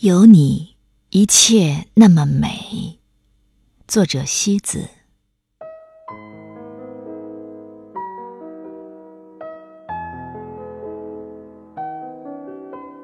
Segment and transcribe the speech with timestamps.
[0.00, 0.76] 有你，
[1.10, 3.00] 一切那么美。
[3.88, 4.88] 作者：西子。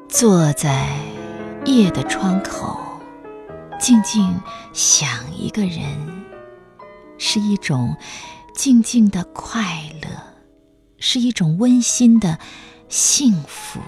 [0.09, 0.97] 坐在
[1.65, 2.79] 夜的窗口，
[3.81, 4.41] 静静
[4.73, 6.25] 想一个人，
[7.19, 7.97] 是一种
[8.55, 10.09] 静静的快乐，
[10.99, 12.39] 是一种温馨的
[12.89, 13.81] 幸福。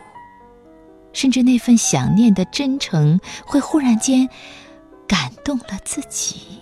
[1.16, 4.28] 甚至那份想念的真诚，会忽然间
[5.08, 6.60] 感动了自己。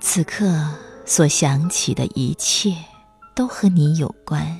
[0.00, 0.66] 此刻
[1.04, 2.74] 所想起的一切，
[3.34, 4.58] 都和你有关。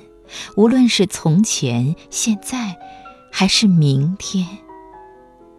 [0.54, 2.76] 无论是从前、现在，
[3.32, 4.46] 还是明天，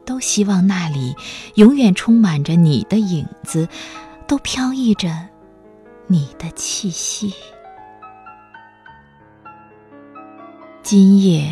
[0.05, 1.15] 都希望那里
[1.55, 3.67] 永远充满着你的影子，
[4.27, 5.29] 都飘逸着
[6.05, 7.33] 你的气息。
[10.85, 11.51] 今夜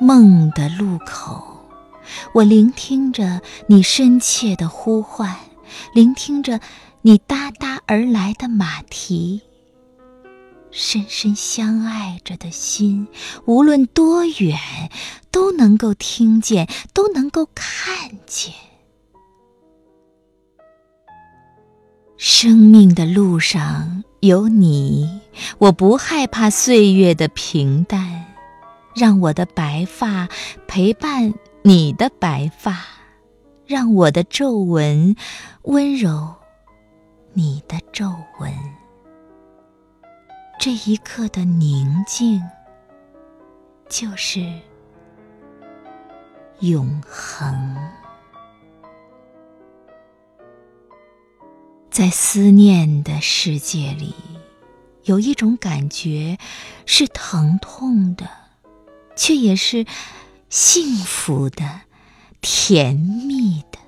[0.00, 1.60] 梦的路口，
[2.32, 5.36] 我聆听着你深切的呼唤，
[5.94, 6.58] 聆听着
[7.02, 9.42] 你哒哒而来的马蹄。
[10.72, 13.06] 深深相爱着的心，
[13.44, 14.58] 无论多远，
[15.30, 18.52] 都能够听见，都能够看见。
[22.16, 25.20] 生命的路上有你，
[25.58, 28.24] 我不害怕岁月的平淡。
[28.98, 30.28] 让我的白发
[30.66, 31.32] 陪伴
[31.62, 32.84] 你的白发，
[33.64, 35.14] 让我的皱纹
[35.62, 36.34] 温柔
[37.32, 38.52] 你的皱纹。
[40.58, 42.42] 这一刻的宁静，
[43.88, 44.40] 就是
[46.58, 47.76] 永恒。
[51.88, 54.12] 在思念的世界里，
[55.04, 56.36] 有一种感觉
[56.84, 58.26] 是疼痛的。
[59.18, 59.84] 却也是
[60.48, 61.82] 幸福的、
[62.40, 63.78] 甜蜜的。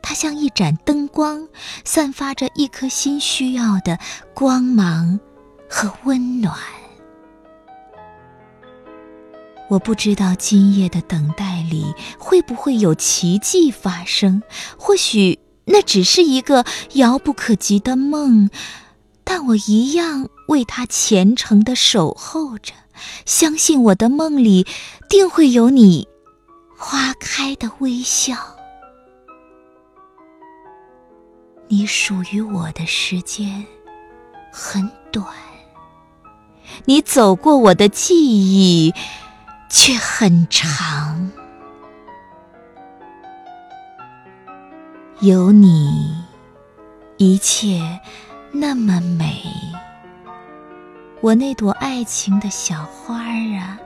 [0.00, 1.48] 它像一盏灯光，
[1.84, 3.98] 散发着一颗心需要的
[4.32, 5.18] 光芒
[5.68, 6.56] 和温暖。
[9.68, 14.42] 我不知道今夜的等待里会不会有奇迹发生，
[14.76, 18.50] 或许那只是一个遥不可及的梦，
[19.24, 22.74] 但我一样为它虔诚的守候着。
[23.24, 24.66] 相信我的梦里
[25.08, 26.08] 定会有你
[26.76, 28.36] 花开的微笑。
[31.68, 33.64] 你属于我的时间
[34.52, 35.26] 很短，
[36.84, 38.92] 你走过我的记忆
[39.70, 41.30] 却很长。
[45.20, 46.14] 有你，
[47.16, 48.00] 一切
[48.50, 49.40] 那么美。
[51.22, 53.78] 我那朵爱情的小花儿啊，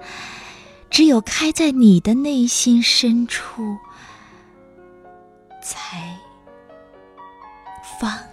[0.88, 3.76] 只有开在你的内心深处，
[5.62, 6.16] 才
[8.00, 8.25] 芳。